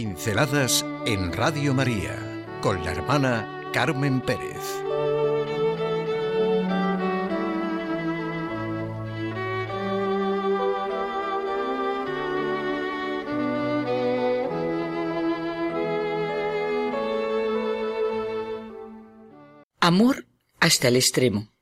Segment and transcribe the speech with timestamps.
[0.00, 2.16] Pinceladas en Radio María
[2.62, 4.56] con la hermana Carmen Pérez.
[19.80, 20.26] Amor
[20.60, 21.52] hasta el extremo.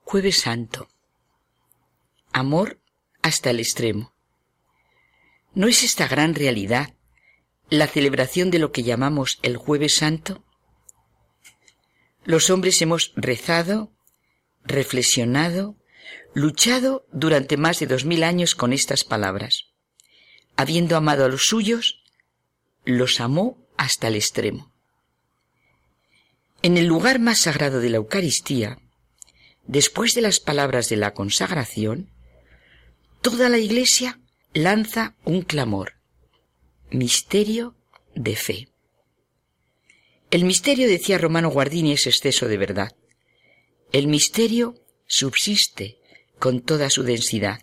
[0.00, 0.88] Jueves Santo.
[2.32, 2.80] Amor
[3.22, 4.12] hasta el extremo.
[5.54, 6.97] ¿No es esta gran realidad
[7.70, 10.44] la celebración de lo que llamamos el jueves santo?
[12.24, 13.92] Los hombres hemos rezado,
[14.64, 15.76] reflexionado,
[16.34, 19.64] luchado durante más de dos mil años con estas palabras.
[20.56, 22.02] Habiendo amado a los suyos,
[22.84, 24.72] los amó hasta el extremo.
[26.62, 28.78] En el lugar más sagrado de la Eucaristía,
[29.66, 32.10] después de las palabras de la consagración,
[33.20, 34.18] toda la Iglesia
[34.54, 35.97] lanza un clamor.
[36.90, 37.74] Misterio
[38.14, 38.68] de fe.
[40.30, 42.96] El misterio, decía Romano Guardini, es exceso de verdad.
[43.92, 44.74] El misterio
[45.06, 45.98] subsiste
[46.38, 47.60] con toda su densidad.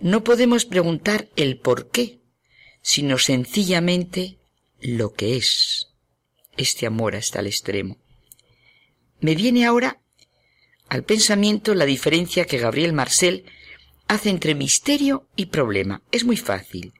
[0.00, 2.20] No podemos preguntar el por qué,
[2.80, 4.38] sino sencillamente
[4.80, 5.88] lo que es
[6.56, 7.98] este amor hasta el extremo.
[9.20, 10.00] Me viene ahora
[10.88, 13.44] al pensamiento la diferencia que Gabriel Marcel
[14.08, 16.02] hace entre misterio y problema.
[16.12, 16.94] Es muy fácil.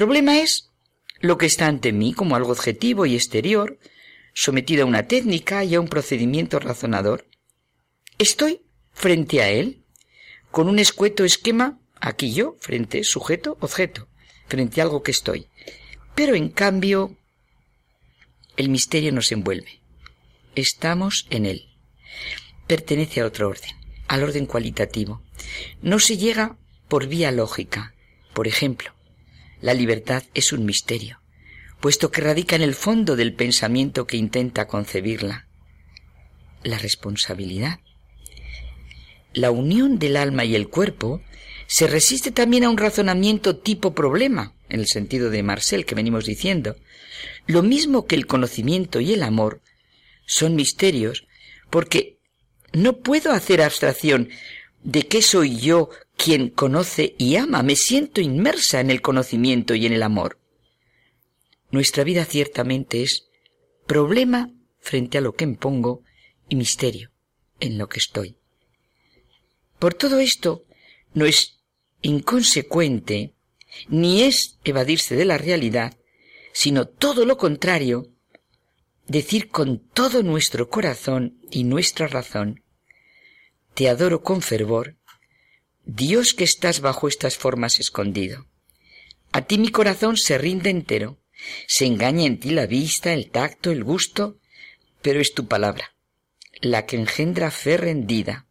[0.00, 0.70] Problema es
[1.20, 3.78] lo que está ante mí como algo objetivo y exterior,
[4.32, 7.26] sometido a una técnica y a un procedimiento razonador.
[8.16, 8.62] Estoy
[8.94, 9.84] frente a él,
[10.50, 14.08] con un escueto esquema, aquí yo, frente, sujeto, objeto,
[14.46, 15.48] frente a algo que estoy.
[16.14, 17.18] Pero en cambio,
[18.56, 19.82] el misterio nos envuelve.
[20.54, 21.76] Estamos en él.
[22.66, 23.72] Pertenece a otro orden,
[24.08, 25.20] al orden cualitativo.
[25.82, 26.56] No se llega
[26.88, 27.92] por vía lógica.
[28.32, 28.94] Por ejemplo,
[29.60, 31.20] la libertad es un misterio,
[31.80, 35.46] puesto que radica en el fondo del pensamiento que intenta concebirla.
[36.62, 37.80] La responsabilidad.
[39.32, 41.22] La unión del alma y el cuerpo
[41.66, 46.24] se resiste también a un razonamiento tipo problema, en el sentido de Marcel que venimos
[46.24, 46.76] diciendo.
[47.46, 49.60] Lo mismo que el conocimiento y el amor
[50.26, 51.26] son misterios,
[51.70, 52.18] porque
[52.72, 54.30] no puedo hacer abstracción
[54.82, 55.90] de qué soy yo
[56.22, 57.62] quien conoce y ama.
[57.62, 60.38] Me siento inmersa en el conocimiento y en el amor.
[61.70, 63.28] Nuestra vida ciertamente es
[63.86, 66.02] problema frente a lo que impongo
[66.48, 67.10] y misterio
[67.58, 68.36] en lo que estoy.
[69.78, 70.64] Por todo esto,
[71.14, 71.60] no es
[72.02, 73.32] inconsecuente
[73.88, 75.96] ni es evadirse de la realidad,
[76.52, 78.08] sino todo lo contrario,
[79.06, 82.62] decir con todo nuestro corazón y nuestra razón,
[83.74, 84.96] te adoro con fervor,
[85.84, 88.46] Dios que estás bajo estas formas escondido.
[89.32, 91.18] A ti mi corazón se rinde entero,
[91.66, 94.38] se engaña en ti la vista, el tacto, el gusto,
[95.02, 95.94] pero es tu palabra,
[96.60, 98.46] la que engendra fe rendida.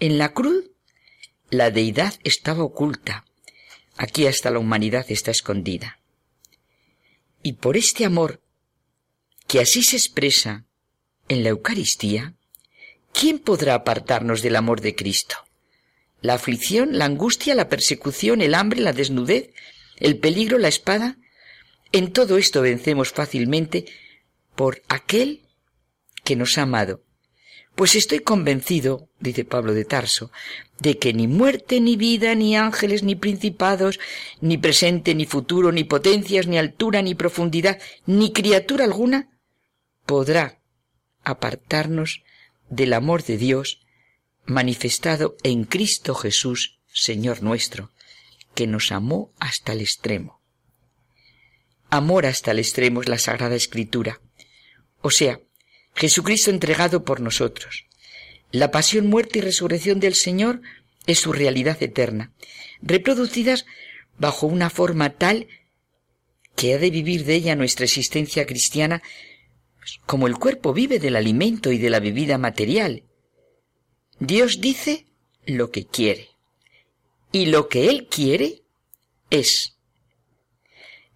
[0.00, 0.70] En la cruz
[1.50, 3.24] la deidad estaba oculta,
[3.96, 6.00] aquí hasta la humanidad está escondida.
[7.42, 8.42] Y por este amor,
[9.46, 10.64] que así se expresa
[11.28, 12.34] en la Eucaristía,
[13.12, 15.36] ¿quién podrá apartarnos del amor de Cristo?
[16.22, 19.50] La aflicción, la angustia, la persecución, el hambre, la desnudez,
[19.98, 21.18] el peligro, la espada.
[21.90, 23.84] En todo esto vencemos fácilmente
[24.54, 25.42] por aquel
[26.24, 27.02] que nos ha amado.
[27.74, 30.30] Pues estoy convencido, dice Pablo de Tarso,
[30.78, 33.98] de que ni muerte, ni vida, ni ángeles, ni principados,
[34.40, 39.30] ni presente, ni futuro, ni potencias, ni altura, ni profundidad, ni criatura alguna
[40.04, 40.60] podrá
[41.24, 42.22] apartarnos
[42.68, 43.81] del amor de Dios
[44.44, 47.90] manifestado en Cristo Jesús, Señor nuestro,
[48.54, 50.40] que nos amó hasta el extremo.
[51.90, 54.20] Amor hasta el extremo es la Sagrada Escritura,
[55.00, 55.40] o sea,
[55.94, 57.86] Jesucristo entregado por nosotros.
[58.50, 60.62] La pasión, muerte y resurrección del Señor
[61.06, 62.32] es su realidad eterna,
[62.80, 63.66] reproducidas
[64.18, 65.48] bajo una forma tal
[66.56, 69.02] que ha de vivir de ella nuestra existencia cristiana
[70.06, 73.04] como el cuerpo vive del alimento y de la bebida material.
[74.24, 75.06] Dios dice
[75.46, 76.28] lo que quiere.
[77.32, 78.62] Y lo que Él quiere
[79.30, 79.76] es.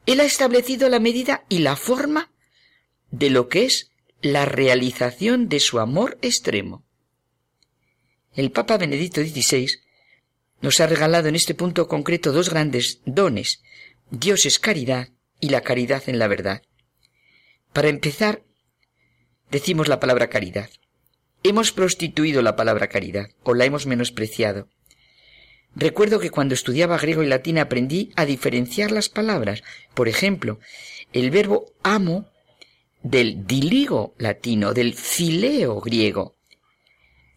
[0.06, 2.32] Él ha establecido la medida y la forma
[3.12, 3.92] de lo que es
[4.22, 6.84] la realización de su amor extremo.
[8.34, 9.68] El Papa Benedicto XVI
[10.60, 13.62] nos ha regalado en este punto concreto dos grandes dones.
[14.10, 16.62] Dios es caridad y la caridad en la verdad.
[17.72, 18.42] Para empezar,
[19.52, 20.70] decimos la palabra caridad.
[21.48, 24.68] Hemos prostituido la palabra caridad o la hemos menospreciado.
[25.76, 29.62] Recuerdo que cuando estudiaba griego y latín aprendí a diferenciar las palabras.
[29.94, 30.58] Por ejemplo,
[31.12, 32.28] el verbo amo
[33.04, 36.34] del diligo latino, del fileo griego.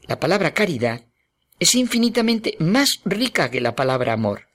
[0.07, 1.05] La palabra caridad
[1.59, 4.47] es infinitamente más rica que la palabra amor.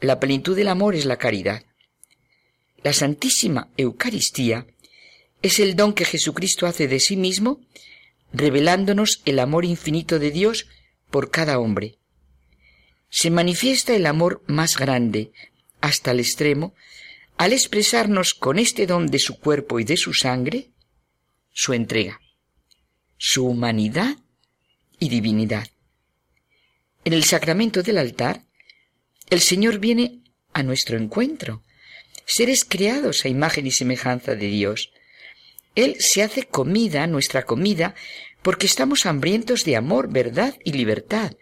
[0.00, 1.62] La plenitud del amor es la caridad.
[2.82, 4.66] La Santísima Eucaristía
[5.42, 7.60] es el don que Jesucristo hace de sí mismo,
[8.34, 10.66] revelándonos el amor infinito de Dios
[11.10, 11.98] por cada hombre.
[13.08, 15.32] Se manifiesta el amor más grande,
[15.80, 16.74] hasta el extremo,
[17.36, 20.72] al expresarnos con este don de su cuerpo y de su sangre,
[21.52, 22.20] su entrega,
[23.16, 24.18] su humanidad
[24.98, 25.68] y divinidad.
[27.04, 28.42] En el sacramento del altar,
[29.30, 30.22] el Señor viene
[30.52, 31.62] a nuestro encuentro,
[32.24, 34.90] seres creados a imagen y semejanza de Dios.
[35.74, 37.94] Él se hace comida, nuestra comida,
[38.42, 41.32] porque estamos hambrientos de amor, verdad y libertad.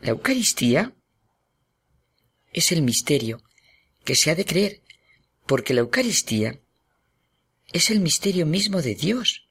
[0.00, 0.94] La Eucaristía
[2.52, 3.42] es el misterio
[4.04, 4.82] que se ha de creer,
[5.46, 6.60] porque la Eucaristía
[7.72, 9.48] es el misterio mismo de Dios,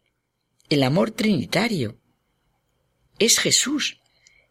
[0.70, 1.98] el amor trinitario.
[3.20, 4.00] Es Jesús,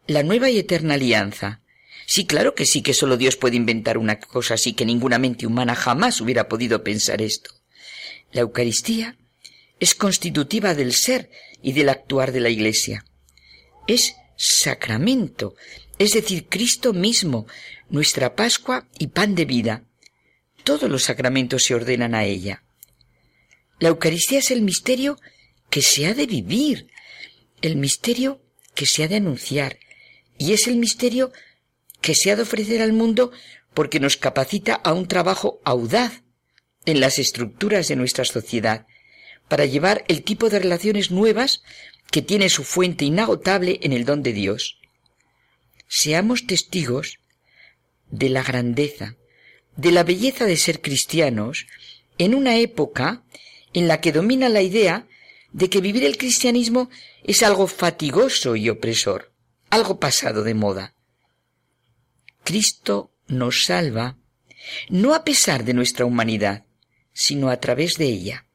[0.07, 1.61] la nueva y eterna alianza.
[2.05, 5.45] Sí, claro que sí, que solo Dios puede inventar una cosa así, que ninguna mente
[5.45, 7.51] humana jamás hubiera podido pensar esto.
[8.31, 9.17] La Eucaristía
[9.79, 11.29] es constitutiva del ser
[11.61, 13.05] y del actuar de la Iglesia.
[13.87, 15.55] Es sacramento,
[15.97, 17.47] es decir, Cristo mismo,
[17.89, 19.83] nuestra Pascua y pan de vida,
[20.63, 22.63] todos los sacramentos se ordenan a ella.
[23.79, 25.17] La Eucaristía es el misterio
[25.69, 26.87] que se ha de vivir,
[27.61, 28.41] el misterio
[28.75, 29.79] que se ha de anunciar,
[30.37, 31.31] y es el misterio
[32.01, 33.31] que se ha de ofrecer al mundo
[33.73, 36.23] porque nos capacita a un trabajo audaz
[36.87, 38.87] en las estructuras de nuestra sociedad,
[39.47, 41.61] para llevar el tipo de relaciones nuevas
[42.09, 44.79] que tiene su fuente inagotable en el don de Dios.
[45.87, 47.19] Seamos testigos
[48.09, 49.15] de la grandeza,
[49.75, 51.67] de la belleza de ser cristianos
[52.17, 53.23] en una época
[53.73, 55.07] en la que domina la idea
[55.51, 56.89] de que vivir el cristianismo
[57.23, 59.33] es algo fatigoso y opresor,
[59.69, 60.93] algo pasado de moda.
[62.43, 64.17] Cristo nos salva
[64.89, 66.63] no a pesar de nuestra humanidad,
[67.17, 68.45] sino a través de ella.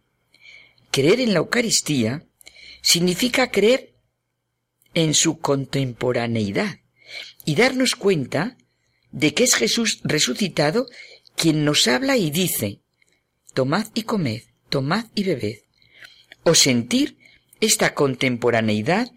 [0.93, 2.25] Creer en la Eucaristía
[2.81, 3.93] significa creer
[4.95, 6.79] en su contemporaneidad
[7.45, 8.57] y darnos cuenta
[9.11, 10.87] de que es Jesús resucitado
[11.35, 12.79] quien nos habla y dice,
[13.53, 15.59] tomad y comed, tomad y bebed,
[16.45, 17.19] o sentir
[17.61, 19.11] esta contemporaneidad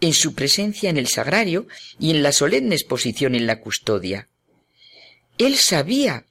[0.00, 1.68] en su presencia en el sagrario
[2.00, 4.28] y en la solemne exposición en la custodia.
[5.38, 6.26] Él sabía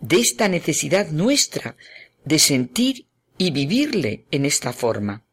[0.00, 1.76] de esta necesidad nuestra
[2.24, 3.06] de sentir
[3.38, 5.24] y vivirle en esta forma.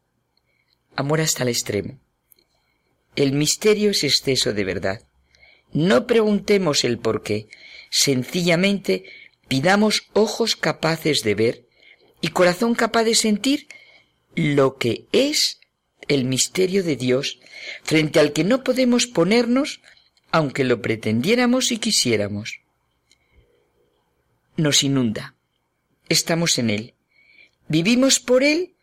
[0.96, 1.98] Amor hasta el extremo.
[3.16, 5.02] El misterio es exceso de verdad.
[5.72, 7.48] No preguntemos el por qué,
[7.90, 9.04] sencillamente
[9.48, 11.66] pidamos ojos capaces de ver
[12.20, 13.68] y corazón capaz de sentir
[14.34, 15.60] lo que es
[16.08, 17.38] el misterio de Dios,
[17.82, 19.80] frente al que no podemos ponernos
[20.30, 22.60] aunque lo pretendiéramos y quisiéramos.
[24.58, 25.36] Nos inunda.
[26.08, 26.94] Estamos en Él.
[27.68, 28.74] Vivimos por Él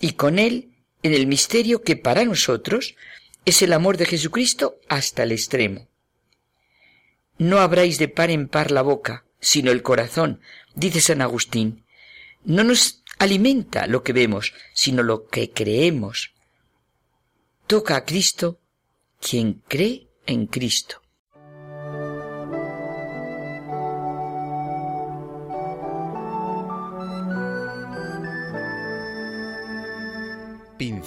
[0.00, 0.72] y con Él
[1.04, 2.96] en el misterio que para nosotros
[3.44, 5.86] es el amor de Jesucristo hasta el extremo.
[7.38, 10.40] No abráis de par en par la boca, sino el corazón,
[10.74, 11.84] dice San Agustín.
[12.42, 16.34] No nos alimenta lo que vemos, sino lo que creemos.
[17.68, 18.58] Toca a Cristo
[19.20, 21.02] quien cree en Cristo.